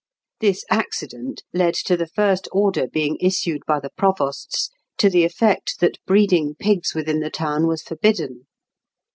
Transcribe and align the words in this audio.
This 0.39 0.65
accident 0.67 1.43
led 1.53 1.75
to 1.85 1.95
the 1.95 2.07
first 2.07 2.47
order 2.51 2.87
being 2.87 3.17
issued 3.19 3.61
by 3.67 3.79
the 3.79 3.91
provosts, 3.91 4.71
to 4.97 5.11
the 5.11 5.23
effect 5.25 5.79
that 5.79 6.03
breeding 6.07 6.55
pigs 6.57 6.95
within 6.95 7.19
the 7.19 7.29
town 7.29 7.67
was 7.67 7.83
forbidden. 7.83 8.47